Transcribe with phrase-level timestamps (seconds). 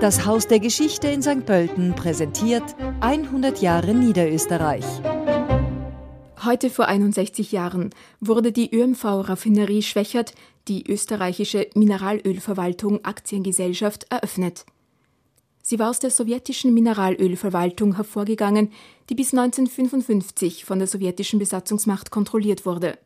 [0.00, 1.44] Das Haus der Geschichte in St.
[1.44, 2.62] Pölten präsentiert
[3.00, 4.84] 100 Jahre Niederösterreich.
[6.44, 7.90] Heute vor 61 Jahren
[8.20, 10.34] wurde die ÖMV-Raffinerie Schwächert,
[10.68, 14.66] die österreichische Mineralölverwaltung Aktiengesellschaft, eröffnet.
[15.62, 18.70] Sie war aus der sowjetischen Mineralölverwaltung hervorgegangen,
[19.10, 22.98] die bis 1955 von der sowjetischen Besatzungsmacht kontrolliert wurde.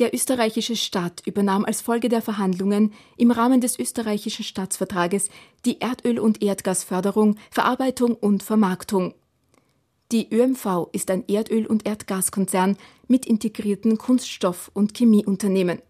[0.00, 5.28] Der österreichische Staat übernahm als Folge der Verhandlungen im Rahmen des österreichischen Staatsvertrages
[5.64, 9.14] die Erdöl- und Erdgasförderung, Verarbeitung und Vermarktung.
[10.10, 15.80] Die ÖMV ist ein Erdöl- und Erdgaskonzern mit integrierten Kunststoff- und Chemieunternehmen.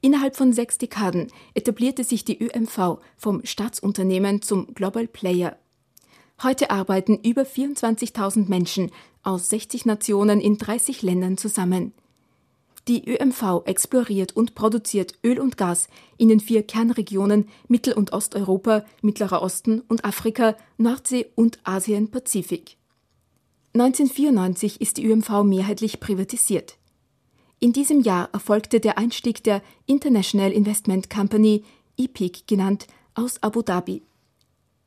[0.00, 5.56] Innerhalb von sechs Dekaden etablierte sich die ÖMV vom Staatsunternehmen zum Global Player.
[6.42, 8.90] Heute arbeiten über 24.000 Menschen
[9.22, 11.94] aus 60 Nationen in 30 Ländern zusammen.
[12.86, 15.88] Die ÖMV exploriert und produziert Öl und Gas
[16.18, 22.76] in den vier Kernregionen Mittel- und Osteuropa, Mittlerer Osten und Afrika, Nordsee und Asien-Pazifik.
[23.72, 26.76] 1994 ist die ÖMV mehrheitlich privatisiert.
[27.58, 31.64] In diesem Jahr erfolgte der Einstieg der International Investment Company,
[31.96, 34.02] IPIC genannt, aus Abu Dhabi.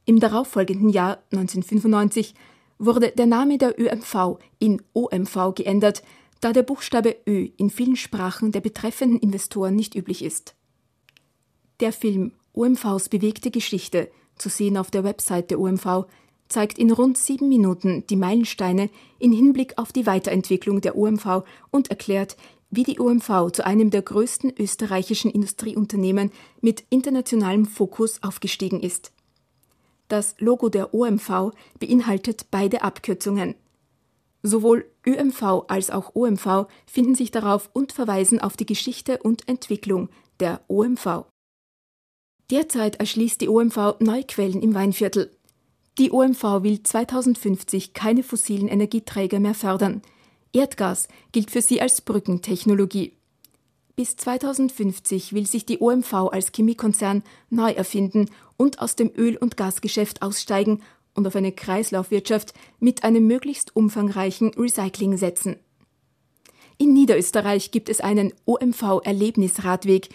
[0.06, 2.36] Im darauffolgenden Jahr 1995
[2.78, 6.03] wurde der Name der ÖMV in OMV geändert,
[6.42, 10.56] da der Buchstabe Ö in vielen Sprachen der betreffenden Investoren nicht üblich ist.
[11.80, 16.06] Der Film OMVs bewegte Geschichte, zu sehen auf der Website der OMV,
[16.48, 21.90] zeigt in rund sieben Minuten die Meilensteine in Hinblick auf die Weiterentwicklung der OMV und
[21.90, 22.38] erklärt,
[22.70, 29.12] wie die OMV zu einem der größten österreichischen Industrieunternehmen mit internationalem Fokus aufgestiegen ist.
[30.08, 33.56] Das Logo der OMV beinhaltet beide Abkürzungen
[34.44, 40.10] Sowohl ÖMV als auch OMV finden sich darauf und verweisen auf die Geschichte und Entwicklung
[40.40, 41.26] der OMV.
[42.50, 45.36] Derzeit erschließt die OMV neue Quellen im Weinviertel.
[45.98, 50.02] Die OMV will 2050 keine fossilen Energieträger mehr fördern.
[50.54, 53.14] Erdgas gilt für sie als Brückentechnologie.
[53.96, 59.58] Bis 2050 will sich die OMV als Chemiekonzern neu erfinden und aus dem Öl- und
[59.58, 60.84] Gasgeschäft aussteigen
[61.17, 65.57] und auf eine Kreislaufwirtschaft mit einem möglichst umfangreichen Recycling setzen.
[66.78, 70.09] In Niederösterreich gibt es einen OMV-Erlebnisradweg,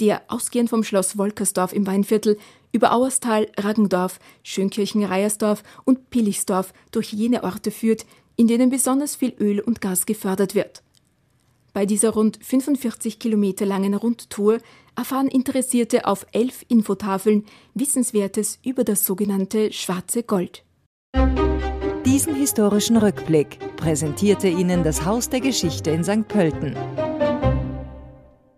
[0.00, 2.38] der ausgehend vom Schloss Wolkersdorf im Weinviertel
[2.72, 9.60] über Auerstal, Raggendorf, Schönkirchen-Reiersdorf und Pillichsdorf durch jene Orte führt, in denen besonders viel Öl
[9.60, 10.82] und Gas gefördert wird.
[11.72, 14.58] Bei dieser rund 45 Kilometer langen Rundtour
[14.96, 17.44] erfahren Interessierte auf elf Infotafeln
[17.74, 20.64] Wissenswertes über das sogenannte Schwarze Gold.
[22.04, 26.28] Diesen historischen Rückblick präsentierte Ihnen das Haus der Geschichte in St.
[26.28, 26.76] Pölten.